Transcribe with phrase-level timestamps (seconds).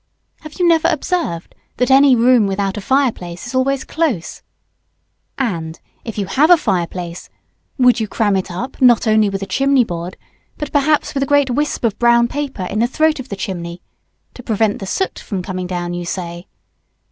[0.39, 4.41] Have you never observed that any room without a fire place is always close?
[5.37, 7.29] And, if you have a fire place,
[7.77, 10.17] would you cram it up not only with a chimney board,
[10.57, 13.83] but perhaps with a great wisp of brown paper, in the throat of the chimney
[14.33, 16.47] to prevent the soot from coming down, you say?